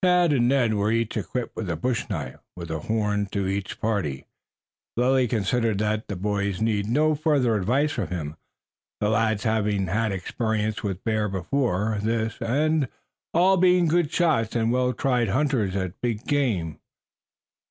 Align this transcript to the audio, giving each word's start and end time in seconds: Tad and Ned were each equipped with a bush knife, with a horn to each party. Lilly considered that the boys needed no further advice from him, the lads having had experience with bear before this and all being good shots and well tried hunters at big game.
Tad 0.00 0.32
and 0.32 0.48
Ned 0.48 0.72
were 0.72 0.90
each 0.90 1.18
equipped 1.18 1.54
with 1.54 1.68
a 1.68 1.76
bush 1.76 2.08
knife, 2.08 2.38
with 2.56 2.70
a 2.70 2.78
horn 2.78 3.26
to 3.26 3.46
each 3.46 3.78
party. 3.78 4.24
Lilly 4.96 5.28
considered 5.28 5.76
that 5.80 6.08
the 6.08 6.16
boys 6.16 6.62
needed 6.62 6.90
no 6.90 7.14
further 7.14 7.54
advice 7.56 7.92
from 7.92 8.06
him, 8.08 8.36
the 9.00 9.10
lads 9.10 9.44
having 9.44 9.88
had 9.88 10.12
experience 10.12 10.82
with 10.82 11.04
bear 11.04 11.28
before 11.28 11.98
this 12.00 12.38
and 12.40 12.88
all 13.34 13.58
being 13.58 13.86
good 13.86 14.10
shots 14.10 14.56
and 14.56 14.72
well 14.72 14.94
tried 14.94 15.28
hunters 15.28 15.76
at 15.76 16.00
big 16.00 16.24
game. 16.24 16.80